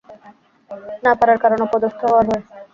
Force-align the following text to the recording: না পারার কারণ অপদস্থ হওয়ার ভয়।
না 1.03 1.11
পারার 1.19 1.37
কারণ 1.43 1.59
অপদস্থ 1.67 1.99
হওয়ার 2.03 2.25
ভয়। 2.29 2.43